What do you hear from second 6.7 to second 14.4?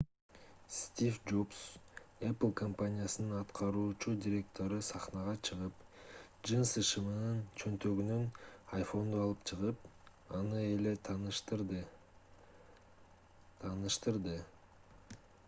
шымынын чөнтөгүнөн iphone’ду алып чыгып аны эле тааныштырды тааныштырды